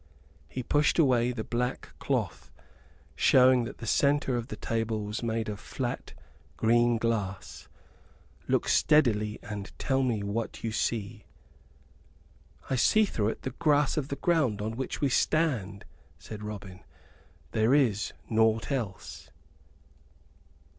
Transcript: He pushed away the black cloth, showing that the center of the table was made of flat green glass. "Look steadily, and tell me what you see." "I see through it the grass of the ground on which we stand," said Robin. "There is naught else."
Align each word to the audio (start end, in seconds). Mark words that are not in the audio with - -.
He 0.49 0.63
pushed 0.63 0.97
away 0.97 1.31
the 1.31 1.43
black 1.43 1.89
cloth, 1.99 2.49
showing 3.15 3.65
that 3.65 3.77
the 3.77 3.85
center 3.85 4.35
of 4.35 4.47
the 4.47 4.55
table 4.55 5.05
was 5.05 5.21
made 5.21 5.47
of 5.47 5.59
flat 5.59 6.15
green 6.57 6.97
glass. 6.97 7.67
"Look 8.47 8.67
steadily, 8.67 9.37
and 9.43 9.71
tell 9.77 10.01
me 10.01 10.23
what 10.23 10.63
you 10.63 10.71
see." 10.71 11.25
"I 12.67 12.77
see 12.77 13.05
through 13.05 13.27
it 13.29 13.41
the 13.43 13.51
grass 13.51 13.95
of 13.95 14.07
the 14.07 14.15
ground 14.15 14.59
on 14.59 14.75
which 14.75 15.01
we 15.01 15.09
stand," 15.09 15.85
said 16.17 16.41
Robin. 16.41 16.79
"There 17.51 17.75
is 17.75 18.11
naught 18.27 18.71
else." 18.71 19.29